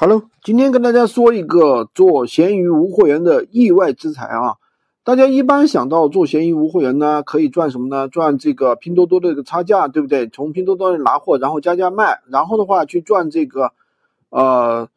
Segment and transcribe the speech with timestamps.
[0.00, 4.54] Hello，今天跟大家说一个做闲鱼无货源的意外之财啊！
[5.02, 8.06] 大家一般想到做闲鱼无货源呢，可以赚什么呢？
[8.06, 10.28] 赚这个拼多多的这个差价，对不对？
[10.28, 13.72] 从拼多多拿货，然后加价卖，然后的话去赚这个，
[14.30, 14.88] 呃，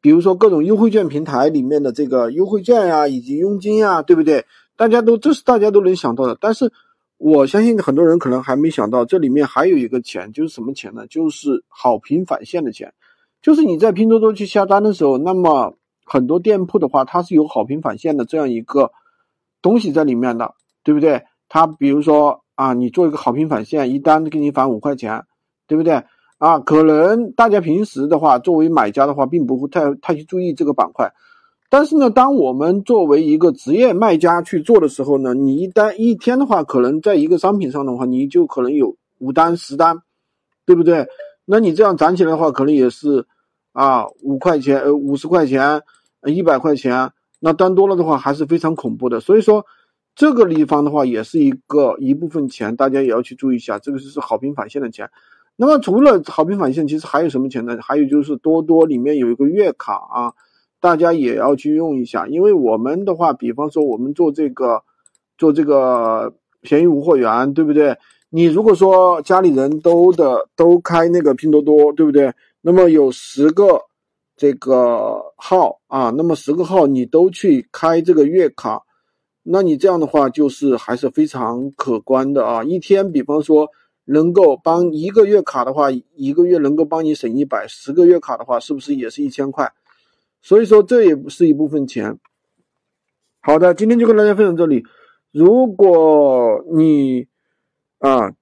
[0.00, 4.44] 比如说各种优惠券平台里面的这个优惠券呀，以及佣金呀，对不对？
[4.76, 6.72] 大家都这是大家都能想到的，但是
[7.16, 11.06] 我相信很多人可能还没想到，这里面还有一个钱，就是什么钱呢？
[11.06, 12.92] 就是好评返现的钱。
[13.42, 18.92] 就是你在拼多多去下单的时候，那么很多店铺的话，它是有好评返现的这样一个
[19.60, 21.24] 东西在里面的，对不对？
[21.48, 25.24] 它比如说啊，你做一个好评返现，一单给你返五块钱，
[25.66, 26.04] 对不对？
[26.38, 31.12] 啊，可能大家平时的话，作为买家的话，并不会太太去注意这个板块，
[31.68, 40.02] 但是呢，当我们作为一个职业卖家去做的时候呢，你一单一天的话，可能在一个商品上的话，你就可能有五单十单，
[40.64, 41.08] 对不对？
[41.44, 43.26] 那你这样攒起来的话，可能也是。
[43.72, 45.82] 啊，五块钱，呃，五十块钱，
[46.26, 49.20] 一百块钱，那单多了的话还是非常恐怖的。
[49.20, 49.66] 所以说，
[50.14, 53.78] 这个地方的话也是一个一部分钱，大家也要去注意一下。
[53.78, 55.10] 这个是好评返现的钱。
[55.56, 57.78] 那么除了好评返现，其实还有什么钱呢？
[57.80, 60.32] 还有就是多多里面有一个月卡啊，
[60.80, 62.26] 大家也要去用一下。
[62.26, 64.82] 因为我们的话，比方说我们做这个，
[65.38, 67.96] 做这个闲鱼无货源，对不对？
[68.34, 72.32] 你如果说家里人都的都开那个拼多多，对不对？
[72.62, 73.82] 那么有十个
[74.38, 78.84] 这个号啊，那么十个号你都去开这个月卡，
[79.42, 82.64] 那你这样的话就是还是非常可观的啊。
[82.64, 83.68] 一天，比方说
[84.06, 89.70] 能够帮一个月卡的话，一个月能够帮你省一百，十个月卡的话，是不是也是一千块？
[90.40, 92.18] 所以说这也不是一部分钱。
[93.40, 94.84] 好的，今天就跟大家分享这里。
[95.32, 97.26] 如果你
[98.02, 98.32] 啊。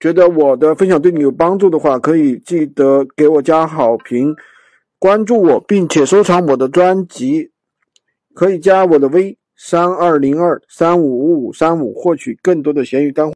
[0.00, 4.36] 觉得我的分享对你有帮助的话，可以记得给我加好评，
[4.98, 7.50] 关注我，并且收藏我的专辑。
[8.34, 13.32] 可以加我的微三二零二三五五五三五，获取更多的闲鱼干货。